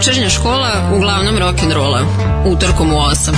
Večernja 0.00 0.30
škola 0.30 0.90
uglavnom 0.96 1.38
rock'n'rolla. 1.38 2.00
Utorkom 2.46 2.92
u 2.92 2.96
8. 2.96 3.34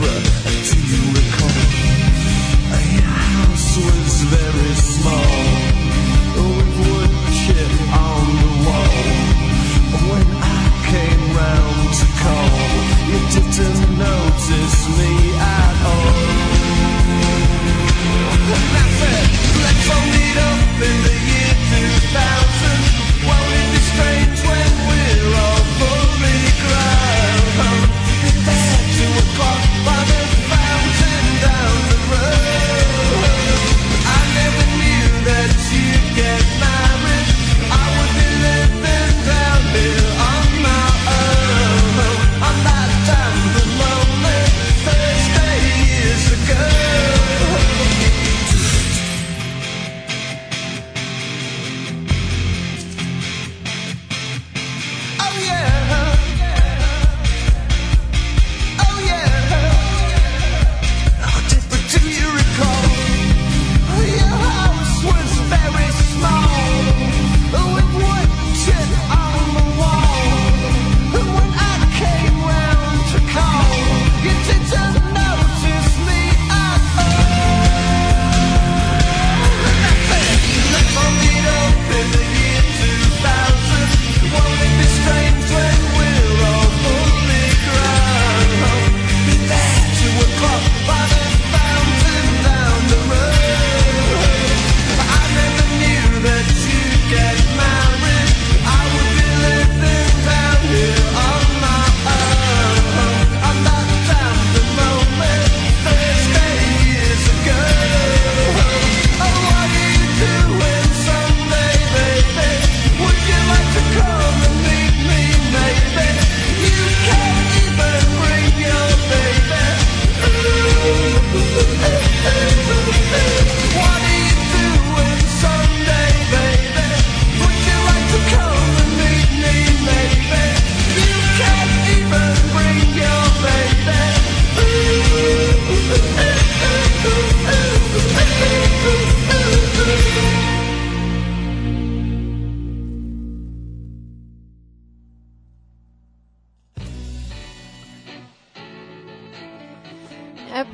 Barbara. 0.00 0.43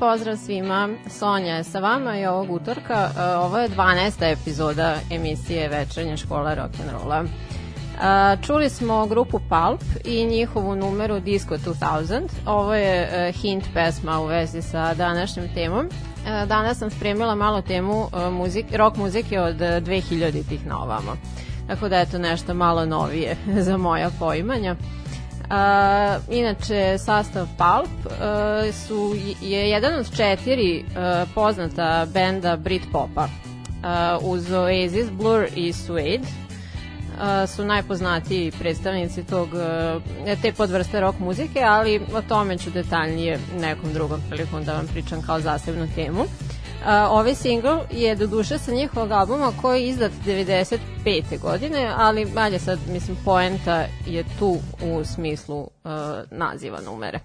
Pozdrav 0.01 0.37
svima. 0.37 0.89
Sonja 1.09 1.55
je 1.55 1.63
sa 1.63 1.79
vama 1.79 2.17
i 2.17 2.25
ovog 2.25 2.51
utorka. 2.51 3.09
E, 3.17 3.35
ovo 3.35 3.57
je 3.57 3.69
12. 3.69 4.31
epizoda 4.31 4.97
emisije 5.11 5.69
Večernja 5.69 6.17
škola 6.17 6.55
rock'n'rolla. 6.55 7.25
čuli 8.45 8.69
smo 8.69 9.05
grupu 9.05 9.39
Pulp 9.39 9.81
i 10.05 10.25
njihovu 10.25 10.75
numeru 10.75 11.19
Disco 11.19 11.57
2000. 11.57 12.21
Ovo 12.45 12.75
je 12.75 13.09
uh, 13.29 13.35
hint 13.35 13.63
pesma 13.73 14.19
u 14.19 14.25
vezi 14.25 14.61
sa 14.61 14.93
današnjom 14.93 15.45
temom. 15.53 15.89
Danas 16.47 16.77
sam 16.77 16.89
spremila 16.89 17.35
malo 17.35 17.61
temu 17.61 18.07
muzik, 18.31 18.65
rock 18.75 18.97
muzike 18.97 19.39
od 19.39 19.55
2000-ih 19.55 20.65
na 20.65 20.83
ovamo. 20.83 21.17
Tako 21.67 21.89
da 21.89 21.99
je 21.99 22.11
to 22.11 22.17
nešto 22.17 22.53
malo 22.53 22.85
novije 22.85 23.37
za 23.67 23.77
moja 23.77 24.09
poimanja. 24.19 24.71
Uh, 24.71 25.00
inače, 26.29 26.97
sastav 26.97 27.47
Pulp 27.57 28.05
uh, 28.05 28.11
su, 28.75 29.15
je 29.41 29.69
jedan 29.69 29.99
od 29.99 30.15
četiri 30.15 30.83
uh, 30.87 31.29
poznata 31.35 32.07
benda 32.13 32.55
Britpopa 32.55 33.23
uh, 33.23 34.31
uz 34.31 34.51
Oasis, 34.51 35.09
Blur 35.11 35.45
i 35.55 35.73
Suede 35.73 36.27
su 37.47 37.65
najpoznatiji 37.65 38.51
predstavnici 38.51 39.23
tog, 39.23 39.49
te 40.41 40.51
podvrste 40.51 40.99
rock 40.99 41.19
muzike, 41.19 41.59
ali 41.63 42.01
o 42.13 42.21
tome 42.21 42.57
ću 42.57 42.69
detaljnije 42.69 43.39
nekom 43.59 43.93
drugom 43.93 44.19
prilikom 44.29 44.63
da 44.63 44.73
vam 44.73 44.87
pričam 44.87 45.21
kao 45.21 45.39
zasebnu 45.39 45.87
temu. 45.95 46.25
Ovaj 47.09 47.35
single 47.35 47.79
je 47.91 48.15
do 48.15 48.27
duše 48.27 48.57
sa 48.57 48.71
njihovog 48.71 49.11
albuma 49.11 49.51
koji 49.61 49.81
je 49.81 49.89
izdat 49.89 50.11
95. 50.25 50.79
godine, 51.41 51.93
ali 51.97 52.25
dalje 52.25 52.59
sad, 52.59 52.79
mislim, 52.89 53.17
poenta 53.25 53.85
je 54.07 54.23
tu 54.39 54.57
u 54.83 55.03
smislu 55.03 55.59
uh, 55.59 55.91
naziva 56.31 56.79
numere. 56.81 57.19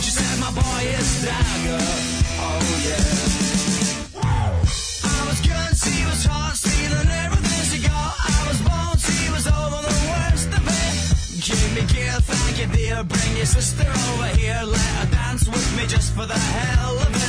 She 0.00 0.10
said 0.10 0.38
my 0.40 0.50
boy 0.50 0.82
is 0.98 1.10
dagger. 1.24 1.84
Oh 2.40 2.62
yeah. 2.86 3.04
I 5.04 5.20
was 5.28 5.40
good, 5.40 5.72
she 5.82 6.04
was 6.06 6.24
hot, 6.24 6.54
stealing 6.56 7.10
everything 7.24 7.62
she 7.70 7.78
got. 7.86 8.14
I 8.18 8.38
was 8.48 8.58
born, 8.62 8.96
she 8.98 9.30
was 9.34 9.46
over 9.46 9.80
the 9.88 9.96
worst 10.10 10.50
of 10.58 10.64
it. 10.66 10.94
Give 11.46 11.68
me 11.74 11.82
gear, 11.92 12.16
thank 12.22 12.58
you 12.60 12.68
dear. 12.76 13.04
Bring 13.04 13.36
your 13.36 13.46
sister 13.46 13.86
over 13.86 14.28
here, 14.38 14.60
let 14.64 14.90
her 14.98 15.10
dance 15.10 15.46
with 15.48 15.68
me 15.76 15.86
just 15.86 16.14
for 16.14 16.26
the 16.26 16.38
hell 16.38 16.98
of 16.98 17.14
it. 17.14 17.19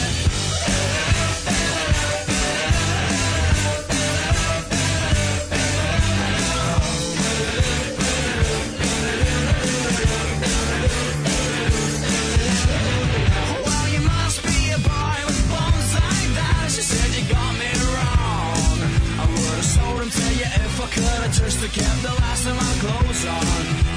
could 21.01 21.23
have 21.25 21.33
just 21.33 21.59
kept 21.73 22.01
the 22.03 22.13
last 22.21 22.45
of 22.45 22.55
my 22.55 22.73
clothes 22.81 23.23
on. 23.25 23.45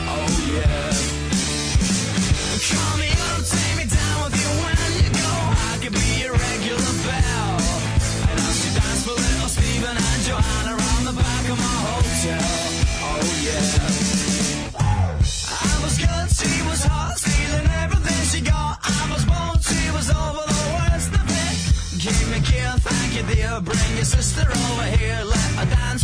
Oh 0.08 0.32
yeah. 0.56 0.92
Call 2.64 2.96
me 2.96 3.10
up, 3.28 3.40
take 3.44 3.74
me 3.76 3.84
down 3.84 4.16
with 4.24 4.36
you 4.40 4.50
when 4.64 4.90
you 5.00 5.08
go. 5.12 5.32
I 5.68 5.74
could 5.82 5.92
be 5.92 6.08
your 6.24 6.32
regular 6.32 6.94
bell. 7.04 7.56
And 8.30 8.38
I 8.40 8.50
should 8.56 8.74
dance 8.80 9.02
for 9.04 9.16
little 9.20 9.50
Stephen 9.52 9.96
and 10.08 10.20
Joanna 10.24 10.72
around 10.80 11.04
the 11.10 11.16
back 11.20 11.44
of 11.52 11.58
my 11.60 11.76
hotel. 11.92 12.48
Oh 13.04 13.28
yeah. 13.44 13.68
I 15.60 15.74
was 15.84 15.94
good, 16.00 16.26
she 16.32 16.52
was 16.68 16.82
hot, 16.88 17.18
stealing 17.20 17.68
everything 17.84 18.22
she 18.32 18.40
got. 18.40 18.80
I 18.80 19.02
was 19.12 19.24
bold, 19.28 19.60
she 19.60 19.84
was 19.92 20.08
over 20.08 20.44
the 20.52 20.64
worst 20.72 21.12
of 21.20 21.26
it. 21.28 21.56
Give 22.00 22.24
me 22.32 22.38
a 22.38 22.44
kill, 22.48 22.76
thank 22.80 23.10
you 23.16 23.24
dear, 23.28 23.60
bring 23.60 23.92
your 24.00 24.08
sister 24.08 24.48
over 24.48 24.88
here 24.96 25.24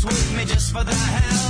with 0.04 0.36
me 0.36 0.44
just 0.44 0.72
for 0.72 0.84
the 0.84 0.94
hell 0.94 1.49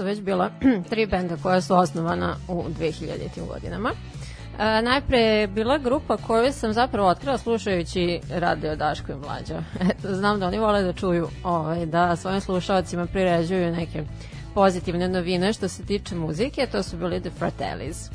su 0.00 0.04
već 0.04 0.20
bila 0.20 0.50
tri 0.90 1.06
benda 1.06 1.36
koja 1.42 1.60
su 1.60 1.74
osnovana 1.74 2.36
u 2.48 2.64
2000. 2.80 3.46
godinama. 3.52 3.90
E, 4.58 4.82
najpre 4.82 5.18
je 5.18 5.46
bila 5.46 5.78
grupa 5.78 6.16
koju 6.16 6.52
sam 6.52 6.72
zapravo 6.72 7.08
otkrila 7.08 7.38
slušajući 7.38 8.20
radio 8.30 8.76
Daško 8.76 9.12
i 9.12 9.14
Mlađa. 9.14 9.62
Eto, 9.90 10.14
znam 10.14 10.40
da 10.40 10.46
oni 10.46 10.58
vole 10.58 10.82
da 10.82 10.92
čuju 10.92 11.28
ovaj, 11.44 11.86
da 11.86 12.16
svojim 12.16 12.40
slušalcima 12.40 13.06
priređuju 13.06 13.72
neke 13.72 14.04
pozitivne 14.54 15.08
novine 15.08 15.52
što 15.52 15.68
se 15.68 15.84
tiče 15.84 16.14
muzike, 16.14 16.66
to 16.72 16.82
su 16.82 16.96
bili 16.96 17.20
The 17.20 17.30
Fratellis 17.30 18.10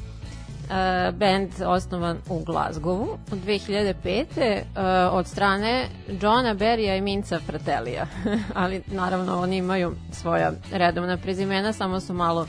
band 1.13 1.49
osnovan 1.65 2.17
u 2.29 2.43
Glazgovu 2.43 3.17
od 3.31 3.39
2005. 3.45 4.25
Uh, 4.25 5.17
od 5.17 5.27
strane 5.27 5.87
Johna 6.21 6.55
Berrya 6.55 6.97
i 6.97 7.01
Minca 7.01 7.39
Fratelija. 7.39 8.07
Ali 8.53 8.81
naravno 8.87 9.39
oni 9.39 9.57
imaju 9.57 9.95
svoja 10.11 10.51
redovna 10.71 11.17
prezimena, 11.17 11.73
samo 11.73 11.99
su 11.99 12.13
malo 12.13 12.47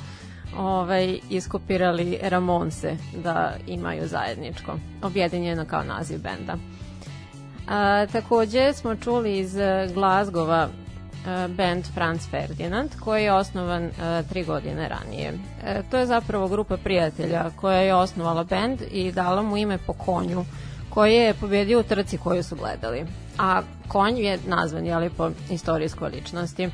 ovaj, 0.58 1.18
iskopirali 1.30 2.18
Ramonse 2.23 2.96
da 3.23 3.52
imaju 3.67 4.08
zajedničko, 4.08 4.78
objedinjeno 5.02 5.64
kao 5.64 5.84
naziv 5.84 6.19
benda. 6.23 6.56
A, 7.69 8.06
takođe 8.12 8.73
smo 8.73 8.97
čuli 8.97 9.38
iz 9.38 9.56
Glazgova 9.95 10.69
E, 10.69 10.85
band 11.49 11.84
Franz 11.95 12.28
Ferdinand 12.30 12.91
koji 13.00 13.25
je 13.25 13.32
osnovan 13.32 13.84
uh, 13.84 14.28
tri 14.28 14.45
godine 14.45 14.89
ranije. 14.89 15.32
E, 15.65 15.82
to 15.91 15.97
je 15.97 16.06
zapravo 16.06 16.49
grupa 16.49 16.76
prijatelja 16.76 17.50
koja 17.56 17.78
je 17.78 17.95
osnovala 17.95 18.45
band 18.45 18.82
i 18.91 19.12
dala 19.12 19.43
mu 19.43 19.56
ime 19.56 19.78
po 19.78 19.93
konju 19.93 20.45
koji 20.91 21.15
je 21.15 21.34
pobedio 21.34 21.80
u 21.80 21.82
trci 21.82 22.19
koju 22.19 22.43
su 22.43 22.56
gledali. 22.56 23.06
A 23.39 23.62
konj 23.89 24.19
je 24.19 24.39
nazvan 24.47 24.86
jeli, 24.86 25.10
po 25.10 25.30
istorijskoj 25.50 26.10
ličnosti. 26.10 26.71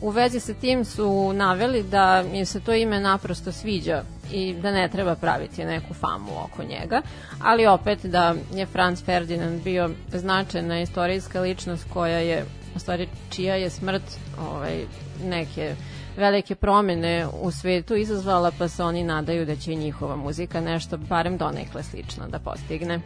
U 0.00 0.10
vezi 0.10 0.40
sa 0.40 0.54
tim 0.54 0.84
su 0.84 1.32
naveli 1.32 1.82
da 1.82 2.24
im 2.32 2.46
se 2.46 2.60
to 2.60 2.72
ime 2.74 3.00
naprosto 3.00 3.52
sviđa 3.52 4.02
i 4.32 4.54
da 4.54 4.70
ne 4.70 4.88
treba 4.88 5.14
praviti 5.14 5.64
neku 5.64 5.94
famu 5.94 6.30
oko 6.44 6.62
njega, 6.62 7.02
ali 7.42 7.66
opet 7.66 8.04
da 8.04 8.34
je 8.54 8.66
Franz 8.66 9.04
Ferdinand 9.04 9.62
bio 9.62 9.90
značajna 10.12 10.80
istorijska 10.80 11.40
ličnost 11.40 11.86
koja 11.92 12.18
je 12.18 12.44
u 12.76 12.78
stvari 12.78 13.08
čija 13.30 13.54
je 13.54 13.70
smrt 13.70 14.02
ovaj, 14.40 14.84
neke 15.24 15.74
velike 16.16 16.54
promene 16.54 17.26
u 17.40 17.50
svetu 17.50 17.94
izazvala, 17.94 18.52
pa 18.58 18.68
se 18.68 18.82
oni 18.82 19.02
nadaju 19.02 19.46
da 19.46 19.56
će 19.56 19.74
njihova 19.74 20.16
muzika 20.16 20.60
nešto 20.60 20.96
barem 20.96 21.36
donekle 21.36 21.82
slično 21.82 22.28
da 22.28 22.38
postigne. 22.38 23.00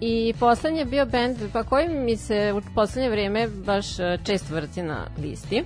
I 0.00 0.34
poslednji 0.40 0.78
je 0.78 0.84
bio 0.84 1.06
band 1.06 1.36
pa 1.52 1.62
koji 1.62 1.88
mi 1.88 2.16
se 2.16 2.54
u 2.56 2.74
poslednje 2.74 3.10
vreme 3.10 3.48
baš 3.48 3.98
e, 3.98 4.18
često 4.24 4.54
vrti 4.54 4.82
na 4.82 5.06
listi. 5.18 5.56
E, 5.56 5.64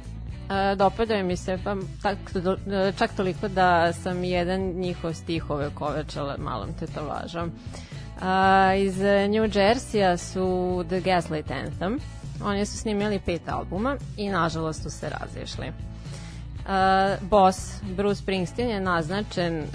dopadaju 0.76 1.24
mi 1.24 1.36
se 1.36 1.58
pa 1.64 1.76
tak, 2.02 2.18
e, 2.66 2.92
čak 2.98 3.10
toliko 3.16 3.48
da 3.48 3.92
sam 3.92 4.24
jedan 4.24 4.60
njihov 4.60 5.12
stih 5.12 5.50
ove 5.50 5.70
kovečala 5.74 6.36
malom 6.38 6.72
tetovažom. 6.80 7.50
E, 7.50 8.82
iz 8.82 8.98
New 9.28 9.44
Jersey-a 9.44 10.16
su 10.16 10.84
The 10.88 11.00
Gaslight 11.00 11.50
Anthem. 11.50 11.98
Oni 12.42 12.66
su 12.66 12.78
snimili 12.78 13.20
pet 13.26 13.48
albuma 13.48 13.96
i 14.16 14.28
nažalost 14.28 14.82
su 14.82 14.90
se 14.90 15.08
razišli. 15.08 15.66
Uh, 15.66 17.28
boss 17.28 17.80
Bruce 17.82 18.22
Springsteen 18.22 18.70
je 18.70 18.80
naznačen 18.80 19.58
uh, 19.58 19.66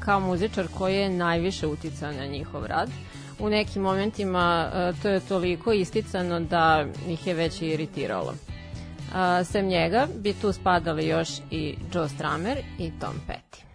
kao 0.00 0.20
muzičar 0.20 0.66
koji 0.78 0.96
je 0.96 1.08
najviše 1.08 1.66
uticao 1.66 2.12
na 2.12 2.26
njihov 2.26 2.66
rad. 2.66 2.90
U 3.38 3.48
nekim 3.48 3.82
momentima 3.82 4.66
uh, 4.68 5.02
to 5.02 5.08
je 5.08 5.20
toliko 5.20 5.72
isticano 5.72 6.40
da 6.40 6.84
ih 7.08 7.26
je 7.26 7.34
već 7.34 7.62
iritiralo. 7.62 8.30
Uh, 8.32 9.46
sem 9.46 9.66
njega 9.66 10.06
bi 10.16 10.32
tu 10.32 10.52
spadali 10.52 11.06
još 11.06 11.28
i 11.50 11.76
Joe 11.94 12.08
Stramer 12.08 12.58
i 12.78 12.92
Tom 13.00 13.14
Petty. 13.28 13.66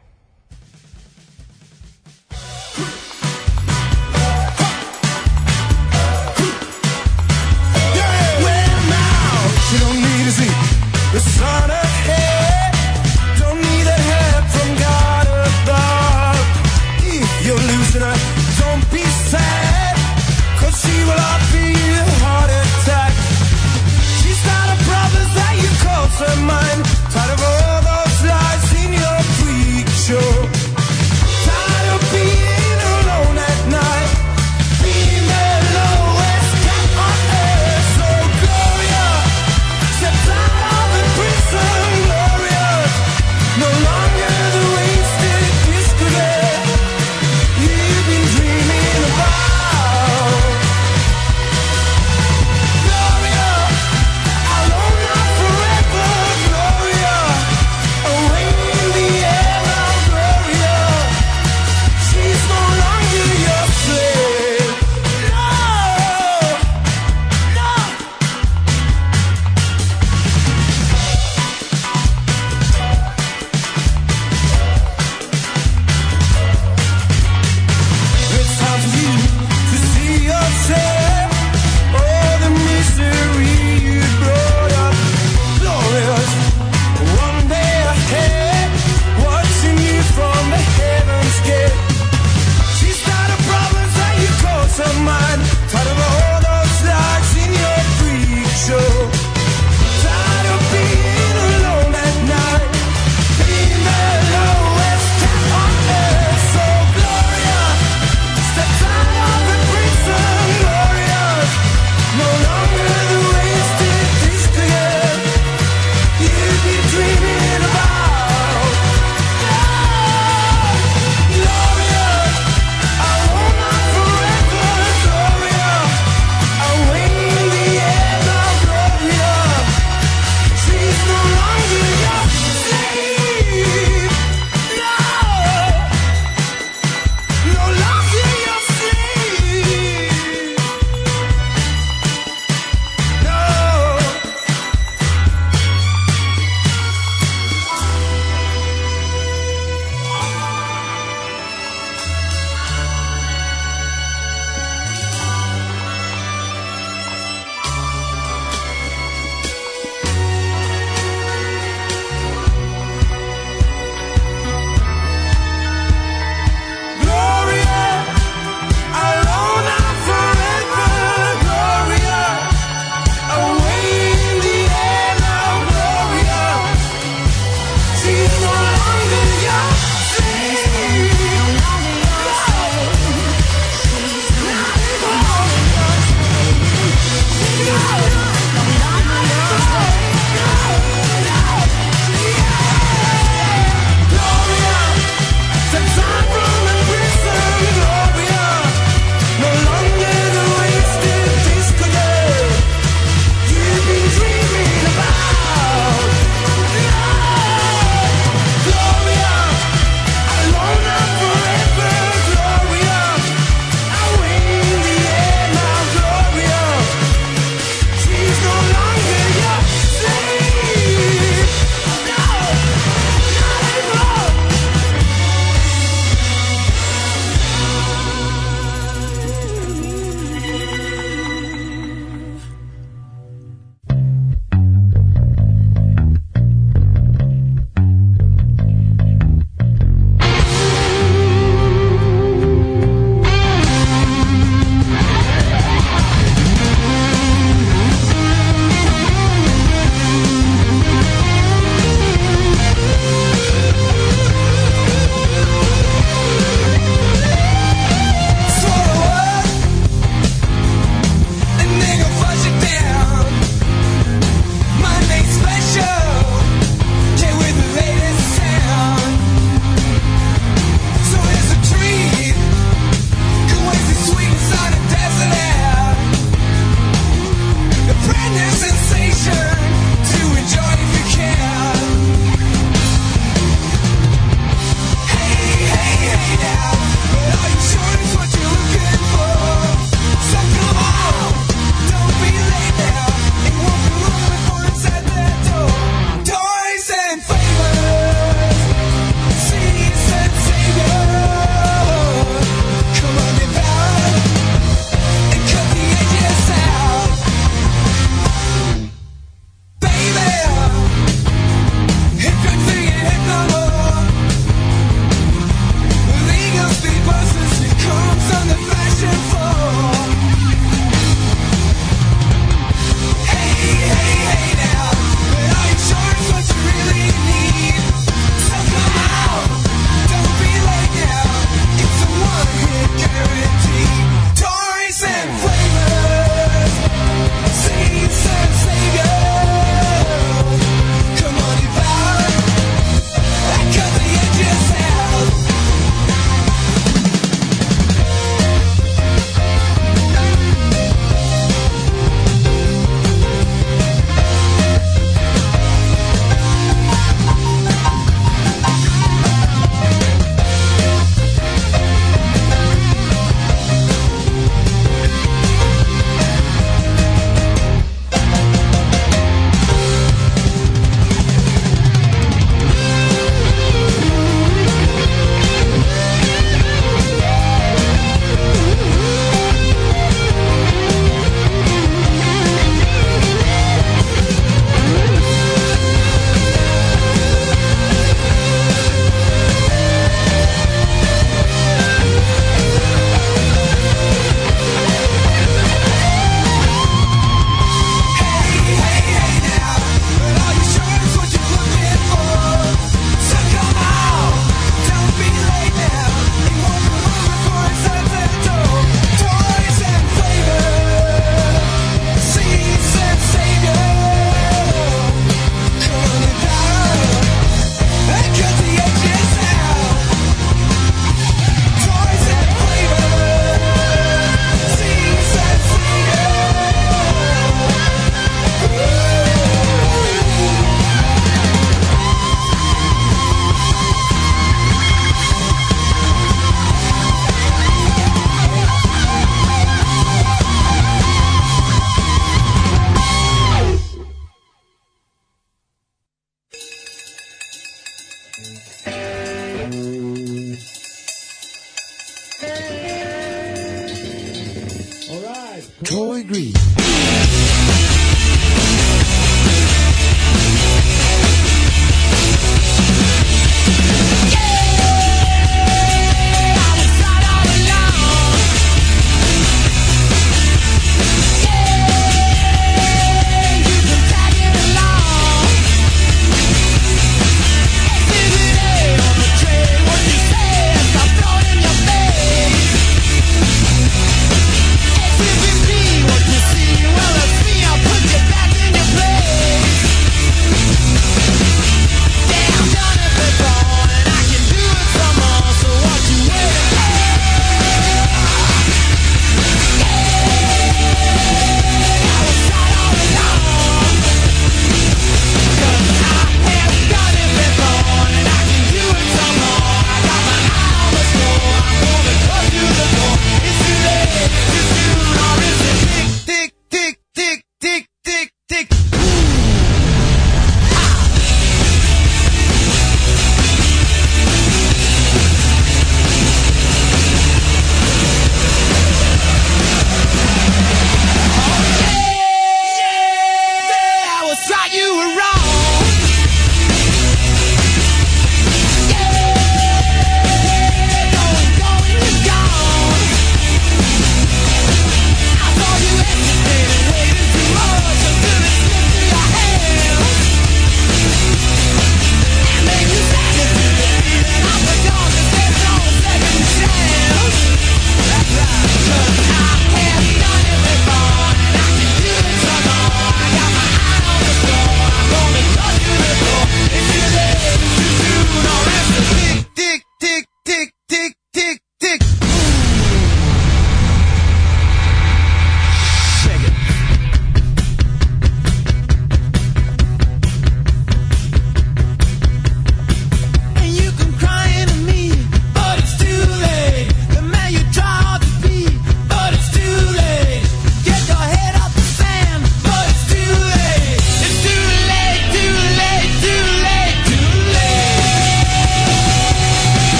Don't 13.39 13.59
need 13.61 13.87
a 13.87 13.99
help 14.11 14.45
from 14.55 14.69
God 14.87 15.27
of 15.27 15.53
God. 15.65 16.37
If 17.03 17.45
you're 17.45 17.65
losing 17.71 18.01
her, 18.01 18.17
don't 18.61 18.85
be 18.91 19.03
sad. 19.29 19.95
Cause 20.59 20.75
she 20.81 20.95
will 21.07 21.19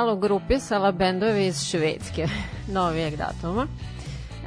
malo 0.00 0.16
grupisala 0.16 0.92
bendove 0.92 1.46
iz 1.46 1.62
Švedske 1.62 2.26
novijeg 2.78 3.16
datuma. 3.16 3.66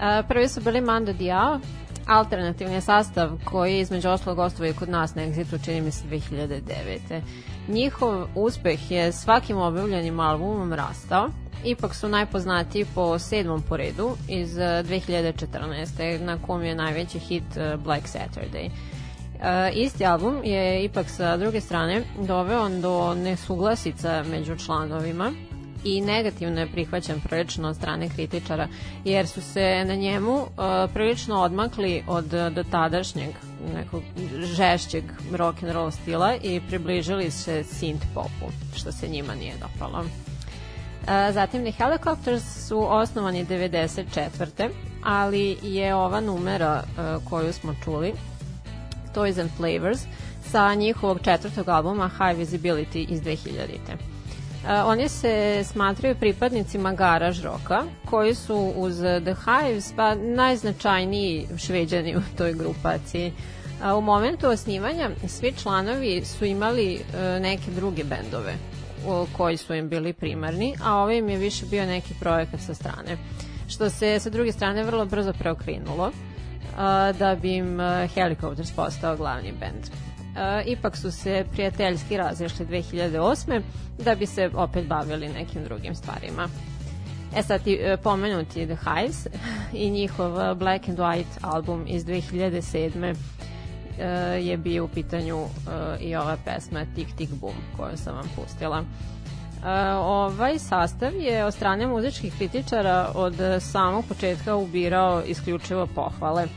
E, 0.01 0.23
prvi 0.27 0.47
su 0.47 0.61
bili 0.61 0.81
Mando 0.81 1.13
Diao, 1.13 1.59
alternativni 2.07 2.81
sastav 2.81 3.29
koji 3.45 3.79
između 3.79 4.09
oslo 4.09 4.35
gostovaju 4.35 4.73
kod 4.79 4.89
nas 4.89 5.15
na 5.15 5.21
Exitu, 5.21 5.65
čini 5.65 5.81
mi 5.81 5.91
se 5.91 6.07
2009. 6.07 7.21
Njihov 7.67 8.25
uspeh 8.35 8.91
je 8.91 9.11
svakim 9.11 9.57
objavljenim 9.57 10.19
albumom 10.19 10.73
rastao, 10.73 11.29
ipak 11.65 11.95
su 11.95 12.09
najpoznatiji 12.09 12.85
po 12.95 13.19
sedmom 13.19 13.61
poredu 13.61 14.11
iz 14.27 14.55
2014. 14.55 16.19
na 16.19 16.37
kom 16.41 16.63
je 16.63 16.75
najveći 16.75 17.19
hit 17.19 17.57
e, 17.57 17.77
Black 17.77 18.07
Saturday. 18.07 18.69
E, 19.41 19.71
isti 19.73 20.05
album 20.05 20.43
je 20.43 20.83
ipak 20.83 21.09
sa 21.09 21.37
druge 21.37 21.61
strane 21.61 22.03
doveo 22.27 22.69
do 22.69 23.15
nesuglasica 23.15 24.23
među 24.29 24.55
članovima 24.55 25.31
i 25.83 26.01
negativno 26.01 26.59
je 26.59 26.71
prihvaćen 26.71 27.21
prilično 27.21 27.69
od 27.69 27.75
strane 27.75 28.09
kritičara 28.09 28.67
jer 29.05 29.27
su 29.27 29.41
se 29.41 29.85
na 29.87 29.95
njemu 29.95 30.33
uh, 30.33 30.47
prilično 30.93 31.41
odmakli 31.41 32.03
od 32.07 32.25
dotadašnjeg 32.25 33.29
nekog 33.75 34.03
žešćeg 34.55 35.03
rock 35.31 35.63
and 35.63 35.71
roll 35.71 35.91
stila 35.91 36.35
i 36.35 36.61
približili 36.67 37.31
se 37.31 37.63
synth 37.63 38.05
popu 38.13 38.51
što 38.75 38.91
se 38.91 39.07
njima 39.07 39.35
nije 39.35 39.53
dopalo. 39.61 39.99
Uh, 39.99 41.09
zatim 41.33 41.61
The 41.61 41.83
Helicopters 41.83 42.67
su 42.67 42.93
osnovani 42.93 43.45
94. 43.45 44.69
ali 45.03 45.57
je 45.63 45.95
ova 45.95 46.21
numera 46.21 46.83
uh, 46.83 47.29
koju 47.29 47.53
smo 47.53 47.75
čuli 47.83 48.13
Toys 49.15 49.41
and 49.41 49.49
Flavors 49.57 49.99
sa 50.51 50.73
njihovog 50.75 51.19
četvrtog 51.23 51.69
albuma 51.69 52.09
High 52.09 52.39
Visibility 52.39 53.05
iz 53.09 53.21
2000. 53.21 53.33
Uh, 54.63 54.69
oni 54.85 55.09
se 55.09 55.63
smatraju 55.63 56.15
pripadnicima 56.15 56.93
garaž 56.93 57.43
roka, 57.43 57.83
koji 58.05 58.35
su 58.35 58.73
uz 58.75 58.97
The 58.97 59.35
Hives 59.45 59.93
pa 59.95 60.15
najznačajniji 60.15 61.47
šveđani 61.57 62.15
u 62.17 62.21
toj 62.37 62.53
grupaciji. 62.53 63.33
Uh, 63.81 63.97
u 63.97 64.01
momentu 64.01 64.47
osnivanja 64.47 65.09
svi 65.27 65.53
članovi 65.63 66.25
su 66.25 66.45
imali 66.45 66.95
uh, 66.95 67.41
neke 67.41 67.71
druge 67.71 68.03
bendove 68.03 68.53
koji 69.37 69.57
su 69.57 69.73
im 69.73 69.89
bili 69.89 70.13
primarni, 70.13 70.75
a 70.83 70.95
ovaj 70.95 71.17
im 71.17 71.29
je 71.29 71.37
više 71.37 71.65
bio 71.65 71.85
neki 71.85 72.13
projekat 72.19 72.59
sa 72.61 72.73
strane. 72.73 73.17
Što 73.67 73.89
se 73.89 74.19
sa 74.19 74.29
druge 74.29 74.51
strane 74.51 74.83
vrlo 74.83 75.05
brzo 75.05 75.33
preokrinulo 75.33 76.11
da 77.19 77.35
bi 77.41 77.55
im 77.55 77.79
Helicopters 78.15 78.71
postao 78.71 79.17
glavni 79.17 79.51
bend. 79.51 79.89
Ipak 80.65 80.97
su 80.97 81.11
se 81.11 81.45
prijateljski 81.51 82.17
razišli 82.17 82.65
2008. 82.65 83.61
da 84.05 84.15
bi 84.15 84.25
se 84.25 84.49
opet 84.55 84.87
bavili 84.87 85.29
nekim 85.29 85.63
drugim 85.63 85.95
stvarima. 85.95 86.47
E 87.35 87.43
sad 87.43 87.63
ti 87.63 87.73
e, 87.81 87.97
pomenuti 87.97 88.65
The 88.65 88.75
Hives 88.75 89.27
i 89.73 89.89
njihov 89.89 90.55
Black 90.55 90.89
and 90.89 90.99
White 90.99 91.37
album 91.41 91.85
iz 91.87 92.05
2007 92.05 93.15
e, 93.99 94.05
je 94.41 94.57
bio 94.57 94.85
u 94.85 94.87
pitanju 94.87 95.37
e, 95.37 96.03
i 96.03 96.15
ova 96.15 96.37
pesma 96.45 96.85
Tik 96.95 97.07
Tik 97.17 97.29
Boom 97.29 97.55
koju 97.77 97.97
sam 97.97 98.15
vam 98.15 98.29
pustila. 98.35 98.83
Ovaj 100.01 100.59
sastav 100.59 101.15
je 101.15 101.45
od 101.45 101.53
strane 101.53 101.87
muzičkih 101.87 102.33
kritičara 102.37 103.11
od 103.15 103.35
samog 103.59 104.05
početka 104.07 104.55
ubirao 104.55 105.23
isključivo 105.25 105.87
pohvale 105.87 106.47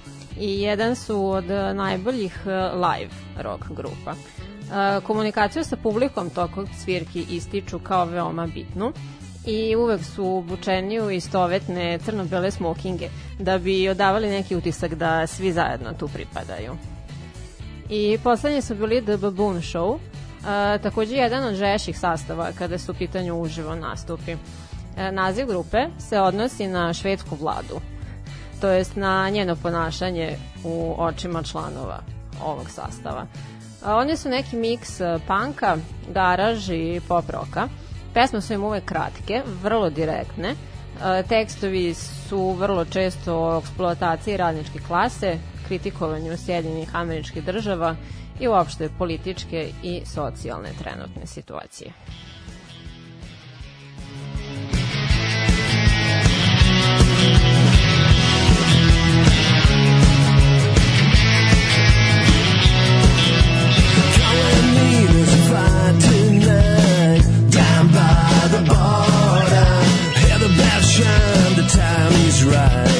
i 0.41 0.61
jedan 0.61 0.97
su 0.97 1.27
od 1.27 1.45
najboljih 1.75 2.47
live 2.75 3.15
rock 3.41 3.65
grupa. 3.69 4.15
Komunikaciju 5.03 5.65
sa 5.65 5.77
publikom 5.77 6.31
tokog 6.31 6.69
svirki 6.85 7.27
ističu 7.31 7.79
kao 7.79 8.05
veoma 8.05 8.47
bitnu 8.47 8.93
i 9.47 9.77
uvek 9.77 10.05
su 10.05 10.37
obučeni 10.37 11.01
u 11.01 11.11
istovetne 11.11 11.99
crno-bele 11.99 12.51
smokinge 12.51 13.09
da 13.39 13.59
bi 13.59 13.89
odavali 13.89 14.29
neki 14.29 14.57
utisak 14.57 14.95
da 14.95 15.27
svi 15.27 15.53
zajedno 15.53 15.93
tu 15.93 16.09
pripadaju. 16.09 16.77
I 17.91 18.19
poslednji 18.25 18.63
su 18.63 18.75
bili 18.75 19.03
The 19.03 19.17
Baboon 19.17 19.57
Show, 19.57 19.99
a, 20.47 20.79
takođe 20.83 21.17
jedan 21.17 21.45
od 21.45 21.55
žeših 21.55 21.99
sastava 21.99 22.53
kada 22.59 22.79
su 22.79 22.93
u 22.93 22.95
pitanju 22.95 23.41
uživo 23.41 23.75
nastupi. 23.75 24.37
A, 24.97 25.11
naziv 25.11 25.47
grupe 25.47 25.87
se 25.99 26.21
odnosi 26.21 26.67
na 26.67 26.95
švedsku 26.95 27.37
vladu, 27.37 27.81
to 28.61 28.69
jest 28.69 28.97
na 28.97 29.31
njeno 29.31 29.57
ponašanje 29.57 30.37
u 30.65 30.95
očima 30.99 31.43
članova 31.43 32.01
ovog 32.45 32.71
sastava. 32.71 33.27
A, 33.85 33.97
oni 33.97 34.17
su 34.17 34.29
neki 34.29 34.57
miks 34.57 35.01
panka, 35.27 35.77
garaž 36.15 36.71
i 36.71 37.01
pop 37.09 37.31
roka. 37.31 37.69
Pesme 38.15 38.41
su 38.41 38.53
im 38.53 38.65
uvek 38.65 38.85
kratke, 38.85 39.43
vrlo 39.63 39.91
direktne. 39.91 40.55
A, 41.03 41.23
tekstovi 41.23 41.95
su 41.95 42.53
vrlo 42.53 42.85
često 42.85 43.37
o 43.37 43.59
eksploataciji 43.59 44.37
radničke 44.37 44.79
klase, 44.87 45.39
kritikovanju 45.69 46.37
Sjedinjenih 46.37 46.97
američkih 46.97 47.45
država 47.45 47.97
i 48.41 48.49
uopšte 48.49 48.91
političke 48.99 49.71
i 49.83 50.03
socijalne 50.05 50.71
trenutne 50.83 51.27
situacije. 51.27 51.93
right 72.47 72.96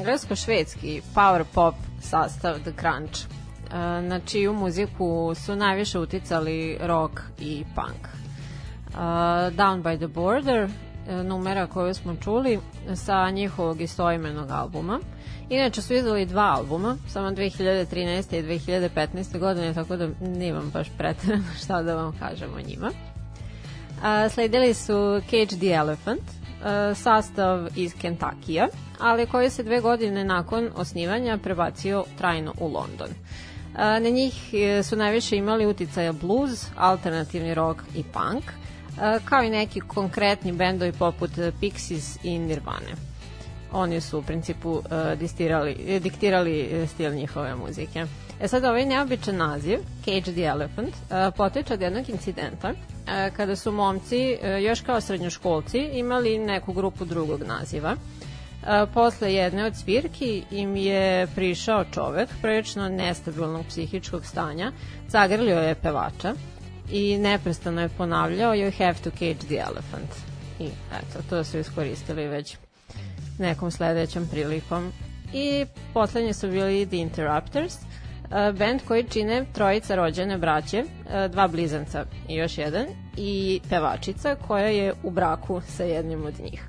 englesko-švedski 0.00 1.02
power 1.14 1.44
pop 1.54 1.74
sastav 2.00 2.58
The 2.58 2.72
Crunch, 2.80 3.20
e, 3.20 4.02
na 4.02 4.20
čiju 4.20 4.52
muziku 4.52 5.34
su 5.34 5.56
najviše 5.56 5.98
uticali 5.98 6.78
rock 6.80 7.20
i 7.38 7.64
punk. 7.74 8.08
Uh, 8.88 8.96
Down 9.56 9.82
by 9.82 9.96
the 9.96 10.06
Border, 10.06 10.68
e, 11.08 11.22
numera 11.22 11.66
koju 11.66 11.94
smo 11.94 12.16
čuli 12.16 12.58
sa 12.94 13.30
njihovog 13.30 13.80
istoimenog 13.80 14.50
albuma. 14.50 15.00
Inače 15.48 15.82
su 15.82 15.94
izdali 15.94 16.26
dva 16.26 16.54
albuma, 16.56 16.96
samo 17.08 17.30
2013. 17.30 18.38
i 18.38 18.42
2015. 18.42 19.38
godine, 19.38 19.74
tako 19.74 19.96
da 19.96 20.08
nemam 20.20 20.70
baš 20.72 20.88
pretredno 20.98 21.44
šta 21.64 21.82
da 21.82 21.94
vam 21.94 22.18
kažem 22.18 22.50
o 22.56 22.68
njima. 22.68 22.90
A, 24.02 24.28
sledili 24.28 24.74
su 24.74 25.20
Cage 25.30 25.56
the 25.56 25.70
Elephant, 25.70 26.39
sastav 26.94 27.68
iz 27.76 27.94
Kentakija, 28.00 28.68
ali 28.98 29.26
koji 29.26 29.50
se 29.50 29.62
dve 29.62 29.80
godine 29.80 30.24
nakon 30.24 30.70
osnivanja 30.76 31.38
prebacio 31.38 32.04
trajno 32.18 32.54
u 32.60 32.64
London. 32.64 33.08
A, 33.76 33.98
na 33.98 34.08
njih 34.08 34.54
e, 34.54 34.82
su 34.82 34.96
najviše 34.96 35.36
imali 35.36 35.66
uticaja 35.66 36.12
blues, 36.12 36.66
alternativni 36.76 37.54
rock 37.54 37.80
i 37.94 38.02
punk, 38.02 38.44
kao 39.24 39.42
i 39.42 39.50
neki 39.50 39.80
konkretni 39.80 40.52
bendovi 40.52 40.92
poput 40.92 41.30
Pixies 41.60 42.18
i 42.22 42.38
Nirvane 42.38 43.10
oni 43.72 44.00
su 44.00 44.18
u 44.18 44.22
principu 44.22 44.82
distirali, 45.18 46.00
diktirali 46.02 46.60
e, 46.60 46.86
stil 46.86 47.14
njihove 47.14 47.54
muzike. 47.54 48.06
E 48.40 48.48
sad 48.48 48.64
ovaj 48.64 48.86
neobičan 48.86 49.36
naziv, 49.36 49.78
Cage 50.04 50.32
the 50.32 50.42
Elephant, 50.42 50.94
potiče 51.36 51.74
od 51.74 51.80
jednog 51.80 52.08
incidenta 52.08 52.72
kada 53.36 53.56
su 53.56 53.72
momci 53.72 54.36
uh, 54.42 54.62
još 54.62 54.80
kao 54.80 55.00
srednjoškolci 55.00 55.78
imali 55.78 56.38
neku 56.38 56.72
grupu 56.72 57.04
drugog 57.04 57.42
naziva. 57.42 57.92
Uh, 57.92 58.68
posle 58.94 59.34
jedne 59.34 59.64
od 59.64 59.76
svirki 59.76 60.42
im 60.50 60.76
je 60.76 61.26
prišao 61.34 61.84
čovek 61.84 62.28
prilično 62.42 62.88
nestabilnog 62.88 63.66
psihičkog 63.66 64.26
stanja, 64.26 64.72
zagrlio 65.08 65.58
je 65.58 65.74
pevača 65.74 66.34
i 66.92 67.18
neprestano 67.18 67.80
je 67.80 67.88
ponavljao 67.88 68.54
you 68.54 68.78
have 68.78 68.98
to 69.04 69.10
cage 69.10 69.34
the 69.34 69.56
elephant. 69.56 70.10
I 70.58 70.66
eto, 70.66 71.22
to 71.30 71.44
su 71.44 71.58
iskoristili 71.58 72.28
već 72.28 72.56
nekom 73.38 73.70
sledećom 73.70 74.26
prilikom. 74.30 74.92
I 75.32 75.66
poslednje 75.94 76.34
su 76.34 76.48
bili 76.48 76.86
The 76.86 76.96
Interrupters, 76.96 77.74
uh, 78.30 78.58
band 78.58 78.80
koji 78.88 79.04
čine 79.04 79.44
trojica 79.52 79.94
rođene 79.94 80.38
braće, 80.38 80.80
uh, 80.84 81.30
dva 81.30 81.48
blizanca 81.48 82.04
i 82.28 82.34
još 82.34 82.58
jedan, 82.58 82.86
i 83.16 83.60
pevačica 83.68 84.36
koja 84.46 84.66
je 84.66 84.92
u 85.02 85.10
braku 85.10 85.60
sa 85.68 85.84
jednim 85.84 86.24
od 86.26 86.40
njih. 86.40 86.66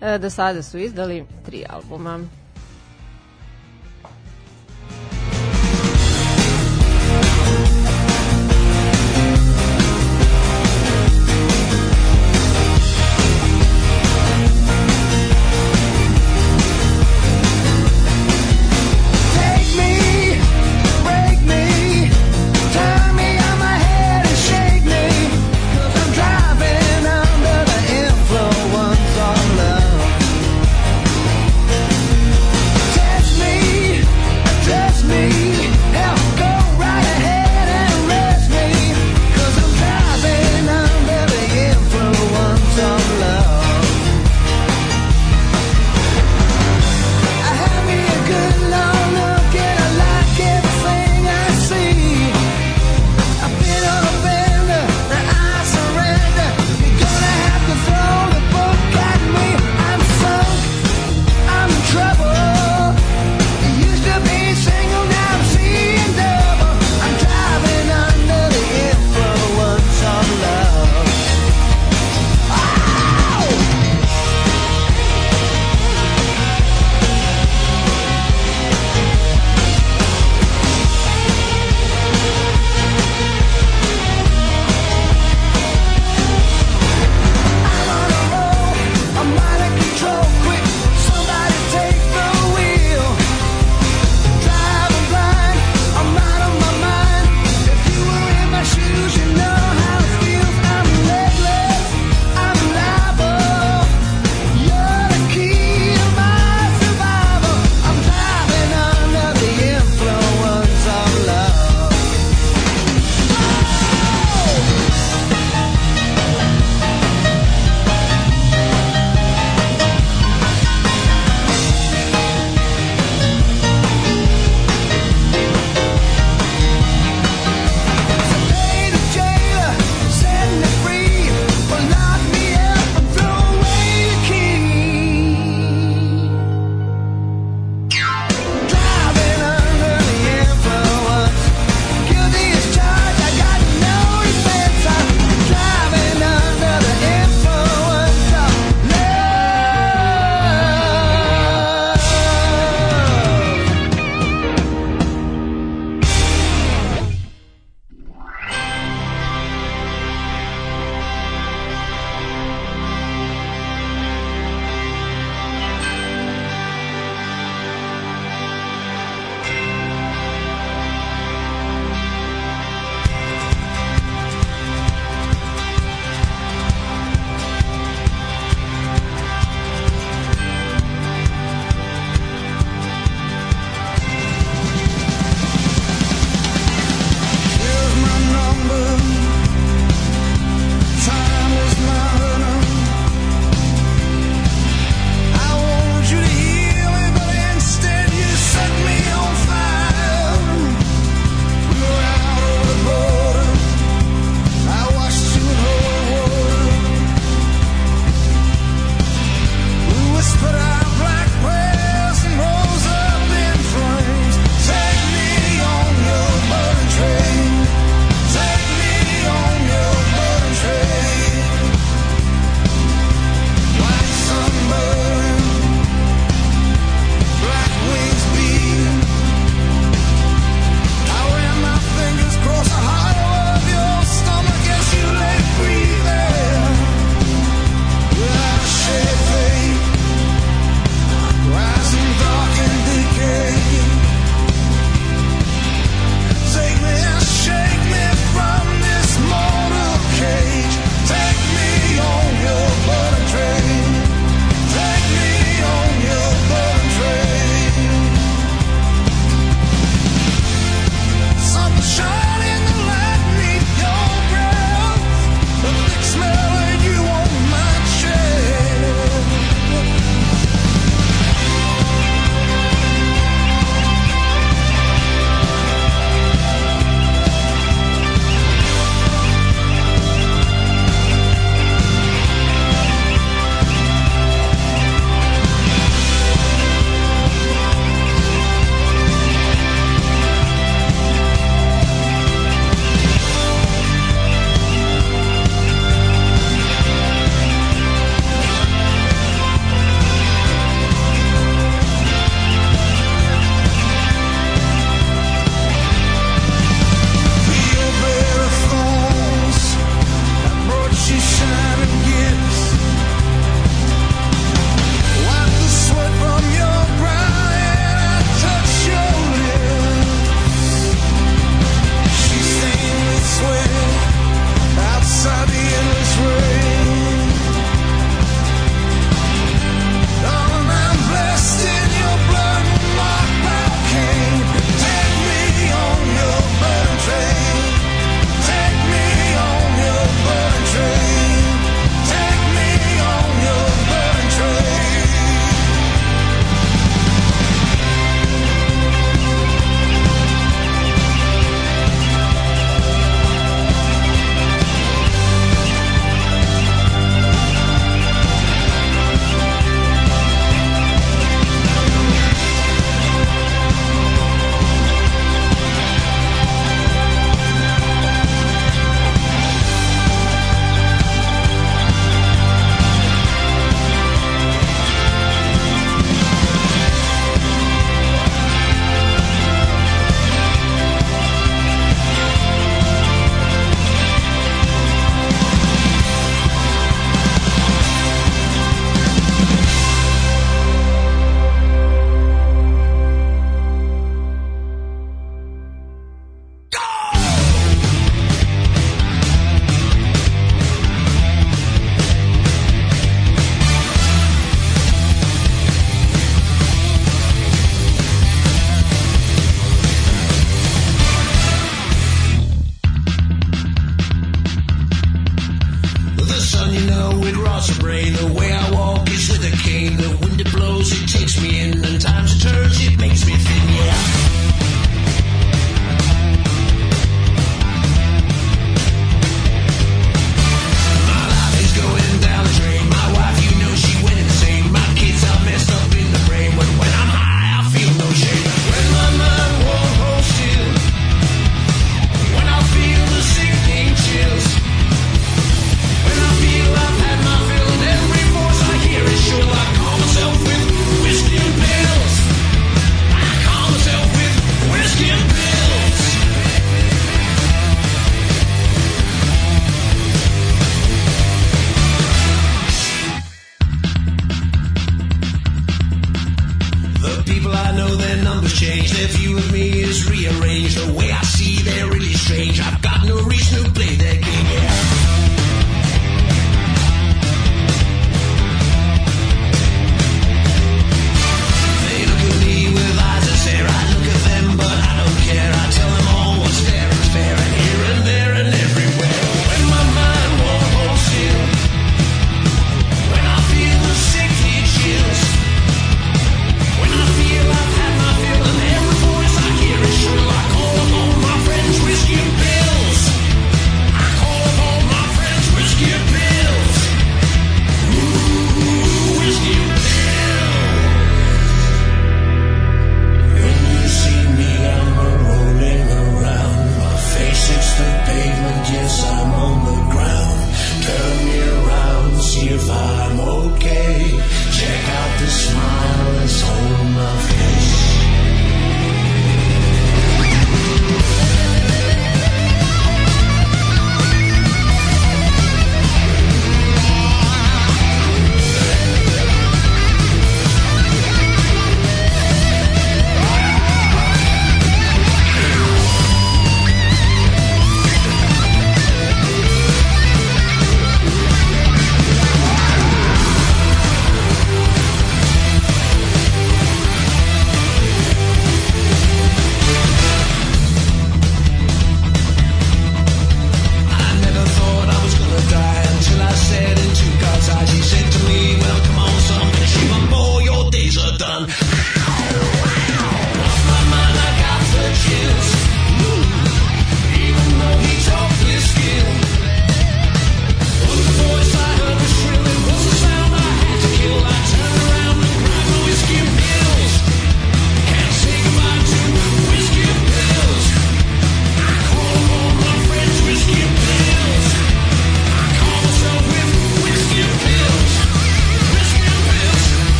Uh, 0.00 0.20
do 0.20 0.30
sada 0.30 0.62
su 0.62 0.78
izdali 0.78 1.24
tri 1.46 1.64
albuma. 1.68 2.20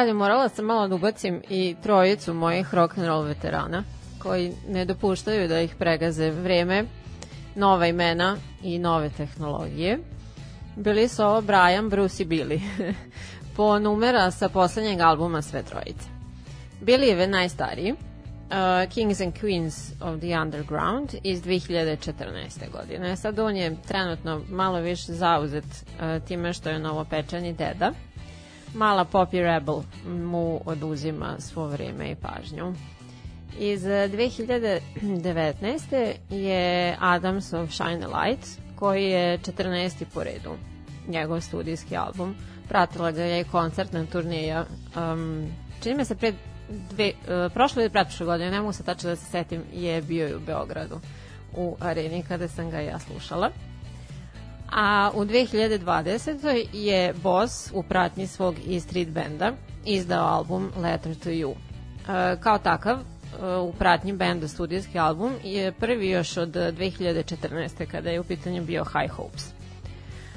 Da 0.00 0.04
radim, 0.04 0.16
morala 0.16 0.48
sam 0.48 0.64
malo 0.64 0.88
da 0.88 0.94
ubacim 0.94 1.42
i 1.48 1.76
trojicu 1.82 2.34
mojih 2.34 2.74
rock'n'roll 2.74 3.24
veterana 3.26 3.84
koji 4.18 4.52
ne 4.68 4.84
dopuštaju 4.84 5.48
da 5.48 5.60
ih 5.60 5.74
pregaze 5.74 6.30
vreme, 6.30 6.84
nova 7.54 7.86
imena 7.86 8.36
i 8.62 8.78
nove 8.78 9.10
tehnologije. 9.10 9.98
Bili 10.76 11.08
su 11.08 11.22
ovo 11.22 11.40
Brian, 11.40 11.88
Bruce 11.88 12.22
i 12.22 12.26
Billy. 12.26 12.60
po 13.56 13.78
numera 13.78 14.30
sa 14.30 14.48
poslednjeg 14.48 15.00
albuma 15.00 15.42
sve 15.42 15.62
trojice. 15.62 16.08
Billy 16.80 17.20
je 17.20 17.26
najstariji, 17.26 17.92
uh, 17.92 18.92
Kings 18.92 19.20
and 19.20 19.32
Queens 19.42 19.92
of 20.00 20.20
the 20.20 20.40
Underground 20.42 21.14
iz 21.22 21.42
2014. 21.42 22.70
godine. 22.72 23.16
Sad 23.16 23.38
on 23.38 23.56
je 23.56 23.76
trenutno 23.88 24.42
malo 24.48 24.80
više 24.80 25.12
zauzet 25.12 25.64
uh, 25.64 26.26
time 26.28 26.52
što 26.52 26.68
je 26.68 26.78
novopečeni 26.78 27.52
deda. 27.52 27.92
Mala 28.74 29.04
Poppy 29.04 29.42
Rebel 29.42 29.82
mu 30.06 30.60
oduzima 30.64 31.36
svo 31.38 31.66
vreme 31.66 32.10
i 32.10 32.14
pažnju. 32.14 32.74
Iz 33.58 33.86
eh, 33.86 34.08
2019. 34.08 36.12
je 36.30 36.96
Adamsov 37.00 37.66
Shine 37.66 38.06
a 38.06 38.18
Light, 38.18 38.46
koji 38.76 39.04
je 39.04 39.38
14. 39.38 40.04
po 40.14 40.24
redu, 40.24 40.50
njegov 41.08 41.40
studijski 41.40 41.96
album. 41.96 42.34
Pratila 42.68 43.10
ga 43.10 43.22
je 43.22 43.40
i 43.40 43.44
koncertna 43.44 44.06
turnija. 44.06 44.64
Um, 44.96 45.46
čini 45.82 45.94
me 45.94 46.04
se 46.04 46.16
pre 46.16 46.32
dve, 46.90 47.06
uh, 47.06 47.52
prošle 47.52 47.82
ili 47.82 47.90
pretprošle 47.90 48.26
godine, 48.26 48.50
ne 48.50 48.60
mogu 48.60 48.72
se 48.72 48.82
tačno 48.82 49.10
da 49.10 49.16
se 49.16 49.24
setim, 49.24 49.62
je 49.72 50.02
bio 50.02 50.28
i 50.28 50.34
u 50.34 50.40
Beogradu 50.40 51.00
u 51.56 51.76
areni 51.80 52.24
kada 52.28 52.48
sam 52.48 52.70
ga 52.70 52.80
ja 52.80 52.98
slušala. 52.98 53.50
A 54.72 55.10
u 55.14 55.24
2020. 55.24 56.66
je 56.72 57.14
Boss 57.22 57.70
u 57.74 57.82
pratnji 57.82 58.26
svog 58.26 58.54
E 58.70 58.80
Street 58.80 59.08
benda 59.08 59.52
izdao 59.84 60.26
album 60.26 60.72
Letter 60.76 61.14
to 61.14 61.30
You. 61.30 61.52
E, 61.52 62.36
kao 62.40 62.58
takav, 62.58 62.98
e, 62.98 63.56
u 63.56 63.72
pratnji 63.72 64.12
benda 64.12 64.48
studijski 64.48 64.98
album 64.98 65.32
je 65.44 65.72
prvi 65.72 66.10
još 66.10 66.36
od 66.36 66.48
2014. 66.48 67.86
kada 67.86 68.10
je 68.10 68.20
u 68.20 68.24
pitanju 68.24 68.64
bio 68.64 68.84
High 68.84 69.12
Hopes. 69.12 69.50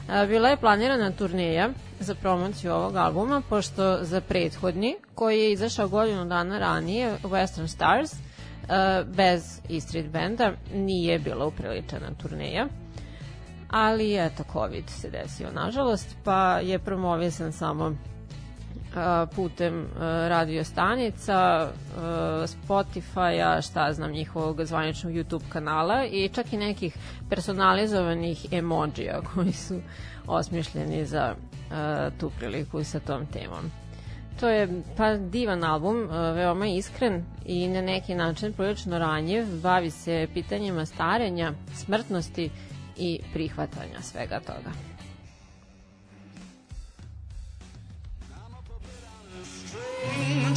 E, 0.10 0.28
Bila 0.28 0.50
je 0.50 0.58
planirana 0.58 1.12
turneja 1.12 1.70
za 2.00 2.16
promociju 2.16 2.74
ovog 2.74 2.96
albuma, 2.96 3.42
pošto 3.50 3.98
za 4.02 4.22
prethodni, 4.22 4.96
koji 5.16 5.40
je 5.40 5.52
izašao 5.52 5.88
godinu 5.88 6.26
dana 6.26 6.60
ranije, 6.60 7.18
Western 7.24 7.68
Stars, 7.68 8.14
e, 8.14 8.18
bez 9.06 9.62
E 9.70 9.80
Street 9.80 10.08
benda, 10.08 10.52
nije 10.74 11.20
bila 11.20 11.46
upriličena 11.46 12.12
turneja 12.22 12.68
ali 13.74 14.16
eto, 14.16 14.44
COVID 14.54 14.90
se 14.90 15.10
desio, 15.10 15.52
nažalost, 15.52 16.18
pa 16.24 16.60
je 16.60 16.80
promovisan 16.80 17.52
samo 17.52 17.96
putem 19.36 19.88
radio 20.28 20.64
stanica, 20.64 21.70
Spotify-a, 22.46 23.62
šta 23.62 23.94
znam, 23.94 24.12
njihovog 24.12 24.64
zvaničnog 24.64 25.14
YouTube 25.14 25.50
kanala 25.50 26.06
i 26.06 26.30
čak 26.30 26.54
i 26.54 26.58
nekih 26.58 26.98
personalizovanih 27.30 28.46
emojija 28.52 29.22
koji 29.34 29.52
su 29.52 29.80
osmišljeni 30.28 31.06
za 31.06 31.36
tu 32.20 32.32
priliku 32.40 32.84
sa 32.84 33.00
tom 33.00 33.26
temom. 33.26 33.72
To 34.40 34.50
je 34.50 34.82
pa 34.98 35.18
divan 35.18 35.64
album, 35.64 36.08
veoma 36.36 36.68
iskren 36.68 37.24
i 37.46 37.68
na 37.68 37.82
neki 37.82 38.16
način 38.16 38.54
prilično 38.54 39.00
ranjiv, 39.00 39.46
bavi 39.62 39.92
se 39.92 40.28
pitanjima 40.34 40.86
starenja, 40.86 41.54
smrtnosti 41.76 42.50
i 42.98 43.20
prihvatanja 43.34 44.02
svega 44.02 44.40
toga. 44.40 44.72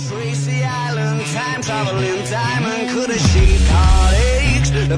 Tracy 0.08 0.62
Island, 0.62 1.20
time 1.34 1.62
traveling 1.62 2.22
diamond 2.30 2.90
could 2.90 3.10
have 3.10 3.30
shaped 3.30 3.68
heartaches 3.68 4.16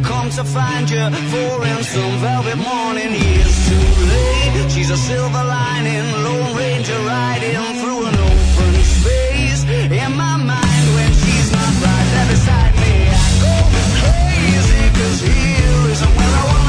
come 0.06 0.30
to 0.30 0.44
find 0.44 0.90
you 0.90 1.10
for 1.30 1.66
in 1.66 1.82
some 1.84 2.18
velvet 2.18 2.56
morning 2.56 3.12
years 3.12 3.68
too 3.68 3.88
late. 4.12 4.70
She's 4.70 4.90
a 4.90 4.96
silver 4.96 5.44
lining, 5.44 6.06
Lone 6.24 6.56
Ranger 6.56 6.98
riding 7.06 7.54
through 7.80 8.06
an 8.06 8.14
open 8.14 8.74
space. 8.84 9.64
In 9.64 10.16
my 10.16 10.36
mind, 10.36 10.86
when 10.96 11.12
she's 11.12 11.52
not 11.52 11.72
right 11.84 12.08
there 12.12 12.28
beside 12.30 12.74
me, 12.82 12.94
I 13.10 13.28
go 13.42 13.54
crazy, 14.00 14.82
cause 14.98 15.20
here 15.20 15.90
isn't 15.92 16.14
where 16.16 16.34
I 16.40 16.44
wanna 16.50 16.67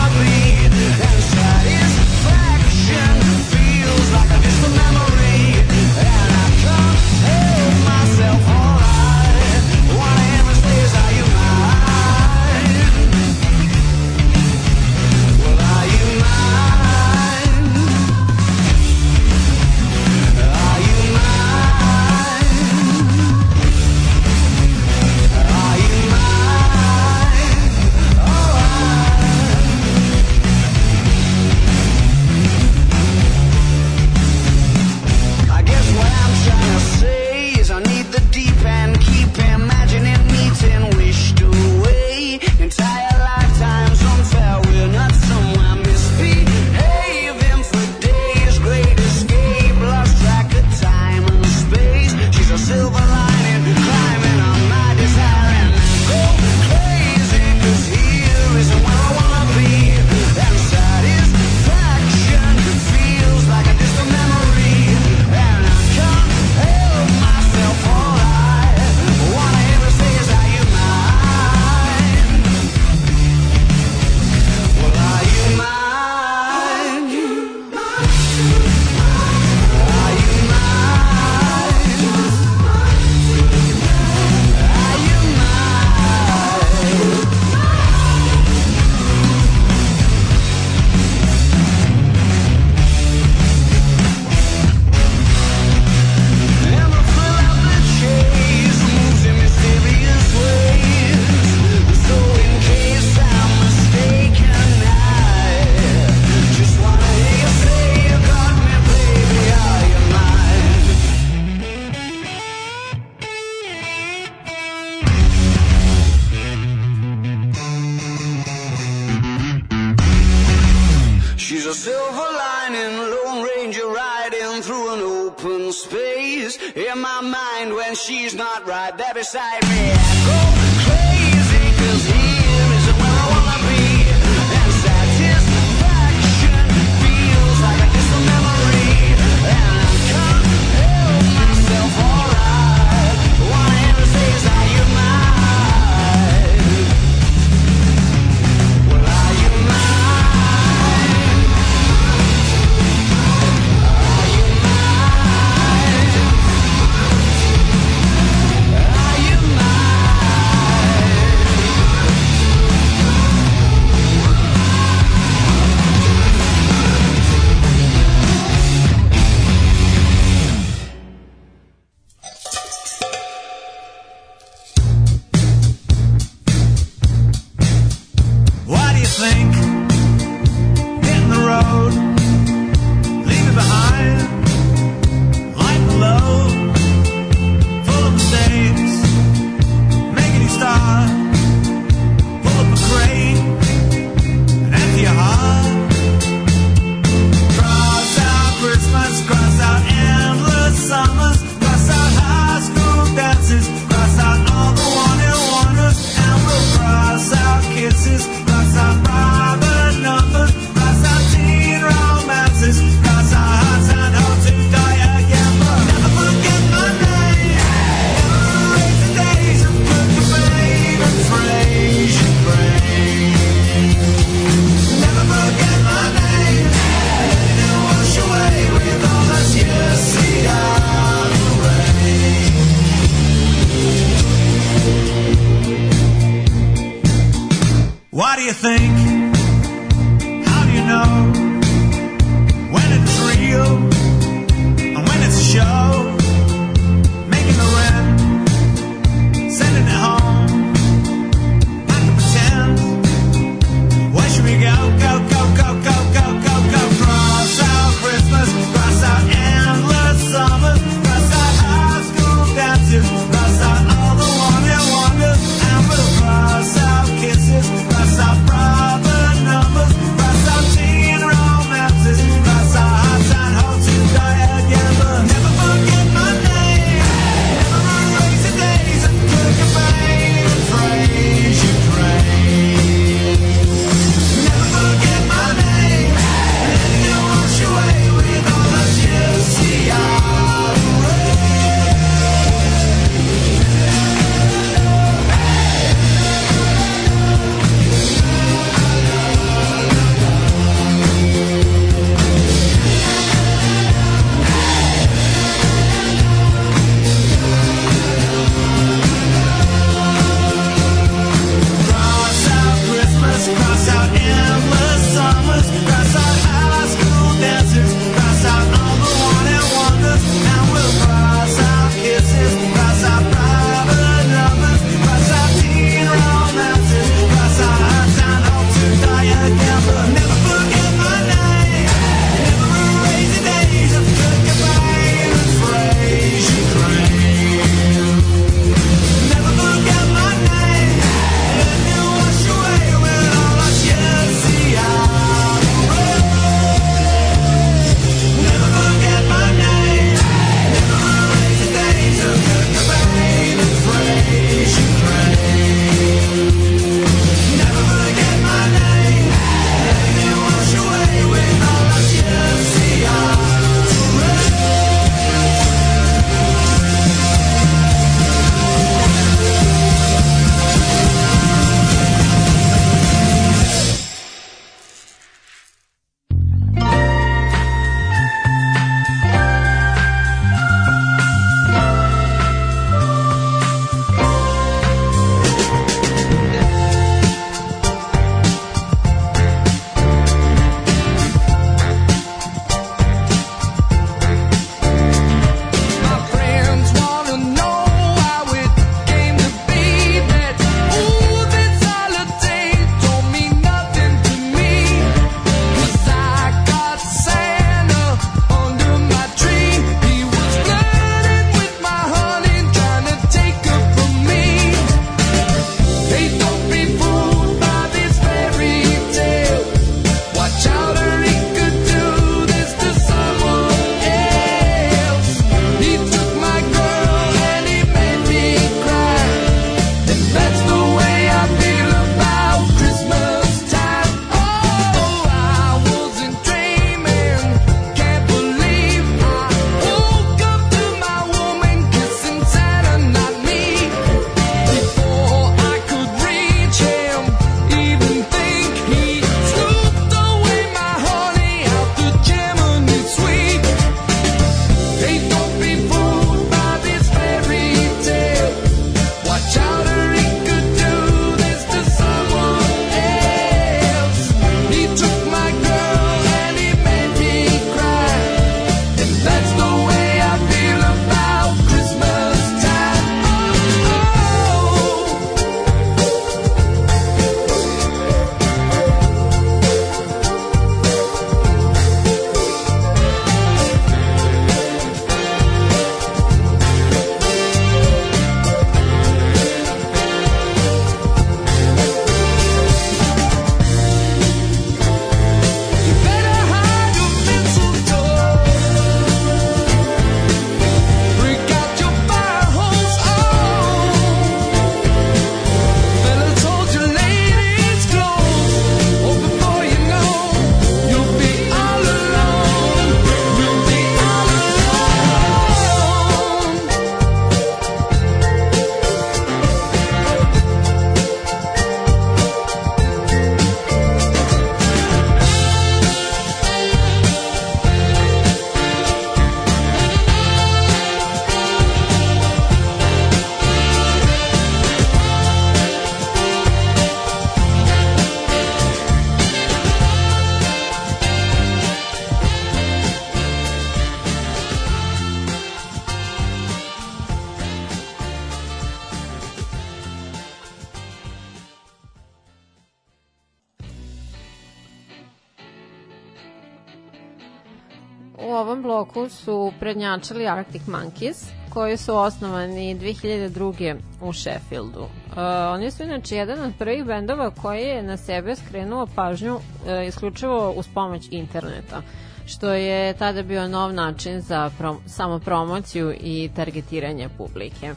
U 558.29 558.31
ovom 558.31 558.61
bloku 558.61 559.09
su 559.09 559.51
prednjačili 559.59 560.27
Arctic 560.27 560.61
Monkeys, 560.61 561.25
koji 561.49 561.77
su 561.77 561.95
osnovani 561.95 562.75
2002. 562.75 563.75
u 564.01 564.13
Sheffieldu. 564.13 564.81
Uh, 564.81 565.17
oni 565.53 565.71
su 565.71 565.83
inače 565.83 566.15
jedan 566.15 566.43
od 566.43 566.53
prvih 566.59 566.85
bendova 566.85 567.31
koji 567.31 567.61
je 567.61 567.83
na 567.83 567.97
sebe 567.97 568.35
skrenuo 568.35 568.87
pažnju 568.95 569.35
uh, 569.35 569.41
isključivo 569.87 570.51
uz 570.51 570.67
pomoć 570.73 571.07
interneta 571.11 571.81
što 572.25 572.53
je 572.53 572.93
tada 572.93 573.23
bio 573.23 573.47
nov 573.47 573.73
način 573.73 574.21
za 574.21 574.51
prom 574.57 574.77
samopromociju 574.85 575.93
i 576.01 576.29
targetiranje 576.35 577.09
publike. 577.17 577.73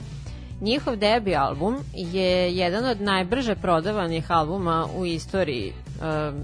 Njihov 0.61 0.97
debi 0.97 1.37
album 1.37 1.77
je 1.95 2.57
jedan 2.57 2.85
od 2.85 3.01
najbrže 3.01 3.55
prodavanih 3.55 4.31
albuma 4.31 4.87
u 4.97 5.07
istoriji 5.07 5.73
uh, 5.73 6.35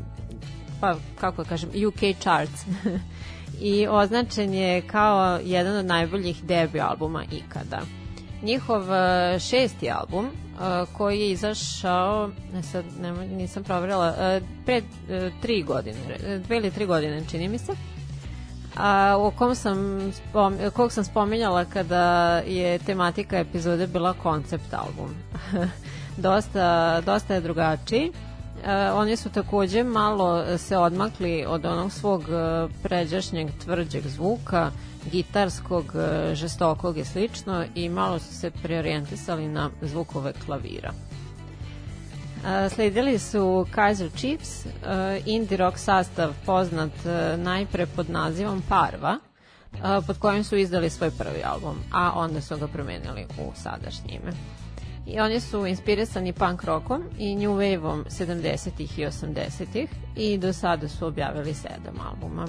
pa 0.80 0.94
kako 1.20 1.44
kažem 1.44 1.68
UK 1.88 2.18
charts 2.20 2.64
i 3.60 3.86
označen 3.90 4.54
je 4.54 4.80
kao 4.82 5.38
jedan 5.44 5.76
od 5.76 5.86
najboljih 5.86 6.44
debi 6.44 6.80
albuma 6.80 7.24
ikada. 7.32 7.80
Njihov 8.42 8.82
uh, 8.82 9.40
šesti 9.40 9.90
album 9.90 10.26
uh, 10.26 10.88
koji 10.92 11.20
je 11.20 11.30
izašao 11.30 12.30
ne 12.54 12.62
sad 12.62 12.84
ne, 13.00 13.12
nisam 13.12 13.64
proverila 13.64 14.40
pre 14.66 14.82
tri 15.42 15.62
godine 15.62 15.98
dve 16.46 16.56
ili 16.56 16.70
tri 16.70 16.86
godine 16.86 17.22
čini 17.30 17.48
mi 17.48 17.58
se 17.58 17.72
a, 18.78 19.16
o 19.18 19.30
kom 19.30 19.54
sam, 19.54 20.12
spom, 20.12 20.58
kog 20.72 20.92
sam 20.92 21.04
spominjala 21.04 21.64
kada 21.64 22.38
je 22.38 22.78
tematika 22.78 23.38
epizode 23.38 23.86
bila 23.86 24.12
koncept 24.12 24.74
album. 24.74 25.14
dosta, 26.16 27.00
dosta 27.00 27.34
je 27.34 27.40
drugačiji. 27.40 28.12
E, 28.64 28.90
oni 28.92 29.16
su 29.16 29.30
takođe 29.30 29.84
malo 29.84 30.58
se 30.58 30.76
odmakli 30.76 31.44
od 31.48 31.64
onog 31.64 31.92
svog 31.92 32.22
e, 32.22 32.68
pređašnjeg 32.82 33.50
tvrđeg 33.64 34.06
zvuka, 34.06 34.70
gitarskog, 35.10 35.84
e, 35.94 36.34
žestokog 36.34 36.98
i 36.98 37.04
slično 37.04 37.64
i 37.74 37.88
malo 37.88 38.18
su 38.18 38.34
se 38.34 38.50
preorijentisali 38.50 39.48
na 39.48 39.70
zvukove 39.82 40.32
klavira. 40.46 40.92
Sledili 42.74 43.18
su 43.18 43.66
Kaiser 43.70 44.10
Chiefs, 44.16 44.66
indie 45.26 45.56
rock 45.56 45.78
sastav 45.78 46.32
poznat 46.46 46.90
najpre 47.36 47.86
pod 47.86 48.10
nazivom 48.10 48.62
Parva, 48.68 49.18
pod 50.06 50.18
kojim 50.18 50.44
su 50.44 50.56
izdali 50.56 50.90
svoj 50.90 51.10
prvi 51.10 51.42
album, 51.44 51.76
a 51.92 52.12
onda 52.14 52.40
su 52.40 52.56
ga 52.56 52.66
promenili 52.68 53.26
u 53.38 53.52
sadašnje 53.56 54.14
ime. 54.14 54.32
I 55.10 55.20
oni 55.20 55.40
su 55.40 55.66
inspirisani 55.66 56.32
punk 56.32 56.64
rockom 56.64 57.02
i 57.18 57.36
new 57.36 57.50
wave-om 57.50 58.04
70-ih 58.04 58.98
i 58.98 59.06
80-ih 59.06 59.88
i 60.16 60.38
do 60.38 60.52
sada 60.52 60.88
su 60.88 61.06
objavili 61.06 61.54
sedam 61.54 62.00
albuma. 62.10 62.46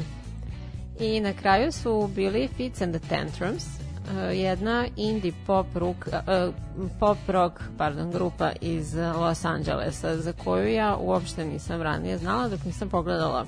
I 1.00 1.20
na 1.20 1.34
kraju 1.34 1.72
su 1.72 2.10
bili 2.16 2.48
Fits 2.58 2.82
and 2.82 2.96
the 2.96 3.10
Tantrums, 3.10 3.64
uh, 3.64 4.38
jedna 4.38 4.86
indie 4.96 5.34
pop 5.46 5.66
rock, 5.76 6.08
uh, 6.08 6.54
pop 7.00 7.18
rock 7.28 7.62
pardon, 7.78 8.12
grupa 8.12 8.52
iz 8.62 8.96
Los 8.96 9.46
Angelesa 9.46 10.18
za 10.18 10.34
koju 10.34 10.74
ja 10.74 10.96
uopšte 10.96 11.46
nisam 11.46 11.82
ranije 11.82 12.18
znala 12.18 12.48
dok 12.48 12.66
nisam 12.66 12.90
pogledala 12.90 13.46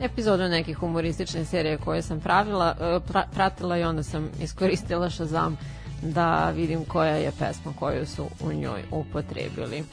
epizodu 0.00 0.48
nekih 0.48 0.78
humoristične 0.78 1.44
serije 1.44 1.78
koje 1.78 2.02
sam 2.02 2.20
pravila, 2.20 2.76
uh, 2.80 3.24
pratila 3.34 3.78
i 3.78 3.84
onda 3.84 4.02
sam 4.02 4.30
iskoristila 4.40 5.10
Shazam 5.10 5.56
da 6.04 6.50
vidim 6.50 6.84
koja 6.84 7.16
je 7.16 7.32
pesma 7.38 7.72
koju 7.78 8.06
su 8.06 8.26
u 8.40 8.52
njoj 8.52 8.82
upotrebili. 8.90 9.84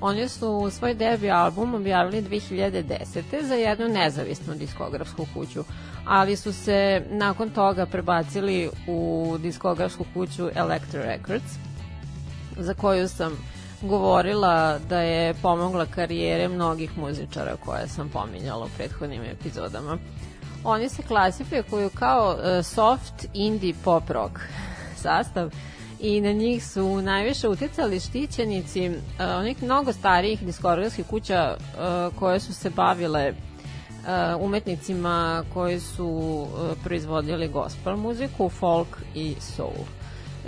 Oni 0.00 0.28
su 0.28 0.70
svoj 0.70 0.94
debi 0.94 1.30
album 1.30 1.74
objavili 1.74 2.22
2010. 2.22 3.42
za 3.42 3.54
jednu 3.54 3.88
nezavisnu 3.88 4.54
diskografsku 4.54 5.26
kuću, 5.34 5.64
ali 6.06 6.36
su 6.36 6.52
se 6.52 7.02
nakon 7.10 7.50
toga 7.50 7.86
prebacili 7.86 8.70
u 8.86 9.36
diskografsku 9.42 10.04
kuću 10.14 10.50
Electro 10.54 11.02
Records, 11.02 11.52
za 12.58 12.74
koju 12.74 13.08
sam 13.08 13.32
govorila 13.82 14.78
da 14.78 15.00
je 15.00 15.34
pomogla 15.34 15.86
karijere 15.86 16.48
mnogih 16.48 16.98
muzičara 16.98 17.56
koje 17.64 17.88
sam 17.88 18.08
pominjala 18.08 18.64
u 18.64 18.68
prethodnim 18.76 19.22
epizodama. 19.22 19.98
Oni 20.64 20.88
se 20.88 21.02
klasifikuju 21.02 21.90
kao 21.94 22.30
uh, 22.30 22.64
soft 22.64 23.26
indie 23.34 23.74
pop 23.84 24.10
rock 24.10 24.38
sastav 25.00 25.50
i 26.00 26.20
na 26.20 26.32
njih 26.32 26.66
su 26.66 27.02
najviše 27.02 27.48
uticali 27.48 28.00
štićenici 28.00 28.88
uh, 28.88 28.94
onih 29.38 29.62
mnogo 29.62 29.92
starijih 29.92 30.42
diskografskih 30.42 31.06
kuća 31.06 31.56
uh, 31.56 32.18
koje 32.18 32.40
su 32.40 32.54
se 32.54 32.70
bavile 32.70 33.32
uh, 33.32 34.42
umetnicima 34.42 35.44
koji 35.54 35.80
su 35.80 36.06
uh, 36.06 36.76
proizvodili 36.84 37.48
gospel 37.48 37.96
muziku, 37.96 38.48
folk 38.48 38.88
i 39.14 39.34
soul. 39.40 39.84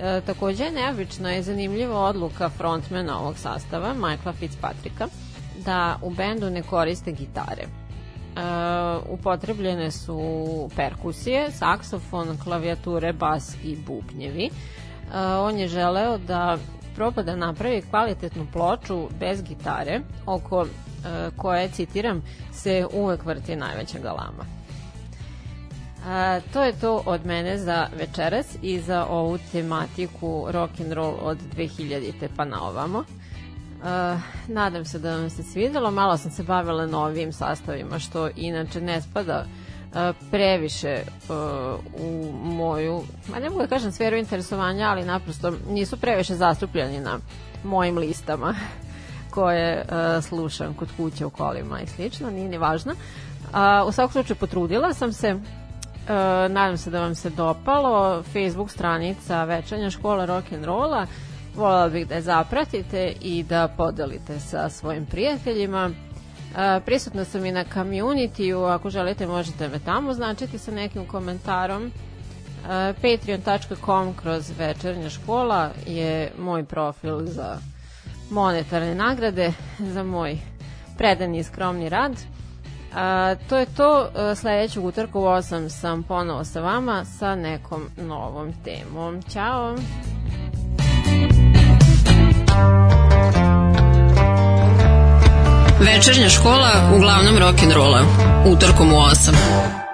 E, 0.00 0.20
takođe 0.26 0.70
neobična 0.70 1.36
i 1.36 1.42
zanimljiva 1.42 2.00
odluka 2.00 2.48
frontmana 2.48 3.18
ovog 3.18 3.38
sastava, 3.38 3.94
Michaela 3.94 4.32
Fitzpatricka, 4.32 5.08
da 5.64 5.98
u 6.02 6.10
bendu 6.10 6.50
ne 6.50 6.62
koriste 6.62 7.12
gitare. 7.12 7.81
Uh, 8.32 9.02
upotrebljene 9.08 9.90
su 9.90 10.20
perkusije, 10.76 11.50
saksofon, 11.50 12.38
klavijature, 12.44 13.12
bas 13.12 13.56
i 13.64 13.76
bubnjevi. 13.76 14.50
Uh, 14.50 15.14
on 15.48 15.58
je 15.58 15.68
želeo 15.68 16.18
da 16.18 16.58
proba 16.94 17.22
da 17.22 17.36
napravi 17.36 17.82
kvalitetnu 17.90 18.46
ploču 18.52 19.08
bez 19.20 19.42
gitare, 19.42 20.00
oko 20.26 20.60
uh, 20.60 20.68
koje, 21.36 21.68
citiram, 21.68 22.22
se 22.52 22.86
uvek 22.92 23.24
vrti 23.24 23.56
najveća 23.56 23.98
galama. 23.98 24.44
A, 26.06 26.40
to 26.52 26.62
je 26.62 26.72
to 26.72 27.02
od 27.06 27.26
mene 27.26 27.58
za 27.58 27.86
večeras 27.98 28.46
i 28.62 28.80
za 28.80 29.06
ovu 29.06 29.38
tematiku 29.52 30.46
rock 30.50 30.80
and 30.80 30.92
roll 30.92 31.14
od 31.22 31.38
2000. 31.56 32.28
pa 32.36 32.44
na 32.44 32.62
ovamo. 32.62 33.04
Uh, 33.82 34.20
nadam 34.48 34.84
se 34.84 34.98
da 34.98 35.16
vam 35.16 35.30
se 35.30 35.42
svidelo. 35.42 35.90
Malo 35.90 36.16
sam 36.16 36.30
se 36.30 36.42
bavila 36.42 36.86
novim 36.86 37.32
sastavima, 37.32 37.98
što 37.98 38.28
inače 38.36 38.80
ne 38.80 39.02
spada 39.02 39.44
uh, 39.44 40.16
previše 40.30 41.02
uh, 41.28 41.34
u 42.00 42.32
moju, 42.42 43.02
ma 43.30 43.38
ne 43.38 43.50
mogu 43.50 43.62
da 43.62 43.66
kažem 43.66 43.92
sferu 43.92 44.16
interesovanja, 44.16 44.88
ali 44.88 45.04
naprosto 45.04 45.52
nisu 45.70 45.96
previše 45.96 46.34
zastupljeni 46.34 47.00
na 47.00 47.18
mojim 47.64 47.98
listama 47.98 48.54
koje 49.34 49.84
uh, 49.84 50.24
slušam 50.24 50.74
kod 50.74 50.88
kuće 50.96 51.26
u 51.26 51.30
kolima 51.30 51.80
i 51.80 51.86
slično, 51.86 52.30
nije 52.30 52.48
ni 52.48 52.58
važno. 52.58 52.92
Uh, 52.92 53.88
u 53.88 53.92
svakom 53.92 54.12
slučaju 54.12 54.36
potrudila 54.36 54.94
sam 54.94 55.12
se, 55.12 55.40
Uh, 56.02 56.08
nadam 56.52 56.76
se 56.76 56.90
da 56.90 57.00
vam 57.00 57.14
se 57.14 57.30
dopalo 57.30 58.22
Facebook 58.22 58.70
stranica 58.70 59.44
Večanja 59.44 59.90
škola 59.90 60.26
rock'n'rolla 60.26 61.06
Volala 61.54 61.88
bih 61.88 62.08
da 62.08 62.14
je 62.14 62.22
zapratite 62.22 63.12
i 63.20 63.42
da 63.42 63.68
podelite 63.76 64.40
sa 64.40 64.68
svojim 64.68 65.06
prijateljima. 65.06 65.90
Uh, 65.90 66.84
prisutna 66.84 67.24
sam 67.24 67.46
i 67.46 67.52
na 67.52 67.64
community 67.74 68.74
ako 68.74 68.90
želite 68.90 69.26
možete 69.26 69.68
me 69.68 69.78
tamo 69.78 70.14
značiti 70.14 70.58
sa 70.58 70.70
nekim 70.70 71.06
komentarom. 71.06 71.84
Uh, 71.84 72.96
Patreon.com 72.96 74.14
kroz 74.22 74.52
večernja 74.58 75.10
škola 75.10 75.70
je 75.86 76.32
moj 76.38 76.64
profil 76.64 77.26
za 77.26 77.58
monetarne 78.30 78.94
nagrade, 78.94 79.52
za 79.78 80.02
moj 80.02 80.38
predani 80.98 81.38
i 81.38 81.44
skromni 81.44 81.88
rad. 81.88 82.12
A, 82.94 83.34
to 83.48 83.58
je 83.58 83.66
to, 83.66 84.08
sledećeg 84.36 84.84
utorka 84.84 85.18
u 85.18 85.22
8 85.22 85.68
sam 85.68 86.02
ponovo 86.02 86.44
sa 86.44 86.60
vama 86.60 87.04
sa 87.04 87.34
nekom 87.34 87.88
novom 87.96 88.52
temom. 88.64 89.22
Ćao! 89.22 89.76
Večernja 95.80 96.28
škola 96.28 96.70
uglavnom 96.96 97.38
rock'n'rolla. 97.38 98.02
Utorkom 98.46 98.92
u 98.92 98.96
8. 98.96 99.91